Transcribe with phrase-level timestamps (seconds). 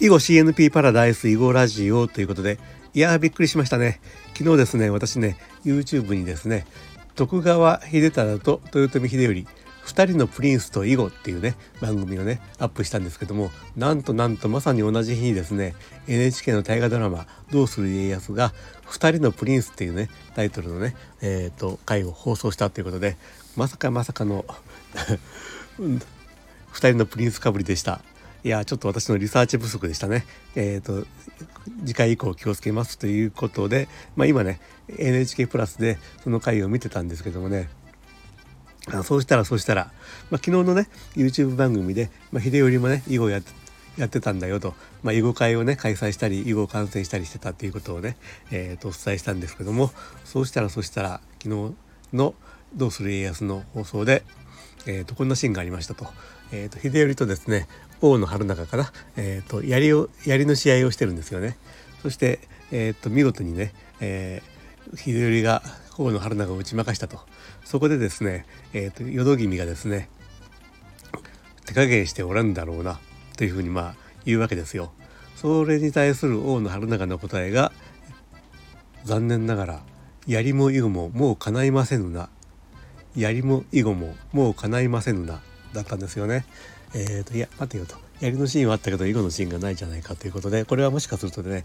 [0.00, 2.60] 囲碁 CNP パラダイス囲碁ラジオということで
[2.94, 4.00] いやーびっくりしましたね
[4.32, 6.66] 昨日ですね私ね YouTube にですね
[7.16, 9.44] 徳川秀忠と豊臣秀頼
[9.86, 15.74] 2人のプリンスと囲碁っていうね番組をねアップしたんですけどもなんとなんとまさに同じ日にですね
[16.06, 18.54] NHK の大河ドラマ「どうする家康」が
[18.86, 23.16] 「2人のプリンス」っていうねタイトルのねえっ、ー、と回を放送したということで
[23.56, 24.44] まさかまさかの
[25.80, 25.98] 2
[26.72, 28.00] 人のプリンスかぶりでした。
[28.44, 30.24] いやちょっと私のリサーチ不足でしたね。
[30.54, 31.06] えっ、ー、と
[31.84, 37.68] 次回以降気をつけますということで、まあ、今ね NHK プラスでその回を見てたんですけどもね
[38.92, 39.90] あそうしたらそうしたら、
[40.30, 43.52] まあ、昨日のね YouTube 番組で、まあ、秀頼もね囲碁やって
[43.98, 48.16] やってたんだよと、まあ、囲碁会をね開催したり囲碁観戦したりしてたっていうことをね、
[48.52, 49.90] えー、とお伝えしたんですけども
[50.24, 51.74] そうしたらそうしたら昨日
[52.12, 52.34] の
[52.74, 54.22] 「どうする家康」の放送で、
[54.86, 56.06] えー、とこんなシーンがありましたと,、
[56.52, 57.68] えー、と秀頼とですね
[58.00, 61.56] 王の春中かな、えー、と槍を槍の試合をしてるんですよね。
[62.02, 65.62] そして、えー、と見事にね、えー、秀頼が
[65.98, 67.18] 王の春中を打ち負かしたと
[67.64, 70.08] そこでですね、えー、と淀君がですね
[71.66, 73.00] 手加減しておらんだろうな
[73.36, 74.92] というふうにまあ言うわけですよ。
[75.36, 77.72] それに対する王の春中の答えが
[79.04, 79.82] 残念ながら
[80.26, 82.28] 槍も囲碁ももう叶いませぬな
[83.18, 85.40] 槍も囲碁ももう叶いませぬな
[85.72, 86.46] だったんですよね。
[86.94, 91.64] えーと、いや待てよと槍のシーンはあったけど囲碁のシーンがないじゃないかということでこれはもしかするとね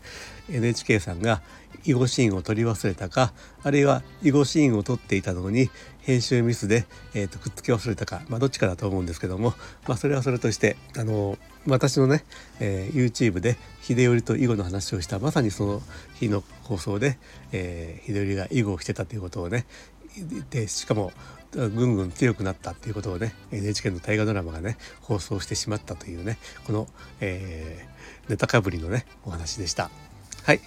[0.49, 1.41] NHK さんが
[1.85, 5.69] 囲碁シーンを撮り忘れたかあるいは囲碁シーンを撮っていたのに
[6.01, 9.53] 編集ミスで、えーと、くっつけ忘れたか、まあ、どっちかだと思うんですけども、
[9.87, 12.25] まあ、それはそれとしてあの私のね、
[12.59, 15.81] えー、YouTube で秀頼と囲碁の話をしたまさにその
[16.15, 17.17] 日の放送で、
[17.53, 19.65] えー、秀頼が囲碁をしてたということをね
[20.49, 21.11] でしかも
[21.51, 26.87] ぐんぐん強くなったっていうことをね NHK の大河ドラマがね放送してしまったというねこの、
[27.19, 29.89] えー、ネタかぶりのねお話でした。
[30.43, 30.59] はい。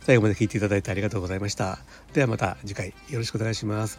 [0.00, 1.78] 最後まで聞いていただいてありがとうございました。
[2.14, 3.98] ではまた次回よろしくお願いします。